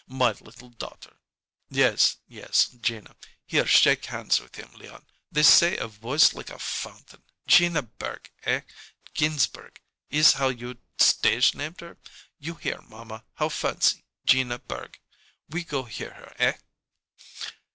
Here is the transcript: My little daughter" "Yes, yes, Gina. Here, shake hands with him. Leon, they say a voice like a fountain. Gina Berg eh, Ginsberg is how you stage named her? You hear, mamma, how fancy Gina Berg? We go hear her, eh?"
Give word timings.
My 0.07 0.31
little 0.31 0.69
daughter" 0.71 1.15
"Yes, 1.69 2.17
yes, 2.27 2.65
Gina. 2.69 3.15
Here, 3.45 3.67
shake 3.67 4.05
hands 4.05 4.39
with 4.39 4.55
him. 4.55 4.71
Leon, 4.73 5.05
they 5.31 5.43
say 5.43 5.77
a 5.77 5.85
voice 5.87 6.33
like 6.33 6.49
a 6.49 6.57
fountain. 6.57 7.21
Gina 7.45 7.83
Berg 7.83 8.31
eh, 8.41 8.61
Ginsberg 9.13 9.79
is 10.09 10.33
how 10.33 10.49
you 10.49 10.79
stage 10.97 11.53
named 11.53 11.81
her? 11.81 11.99
You 12.39 12.55
hear, 12.55 12.81
mamma, 12.81 13.25
how 13.35 13.49
fancy 13.49 14.03
Gina 14.25 14.57
Berg? 14.57 14.97
We 15.49 15.63
go 15.63 15.83
hear 15.83 16.15
her, 16.15 16.33
eh?" 16.39 16.57